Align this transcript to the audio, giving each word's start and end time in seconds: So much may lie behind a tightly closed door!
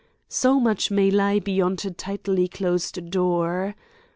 So 0.29 0.59
much 0.59 0.89
may 0.89 1.11
lie 1.11 1.37
behind 1.37 1.85
a 1.85 1.91
tightly 1.91 2.47
closed 2.47 3.11
door! 3.11 3.75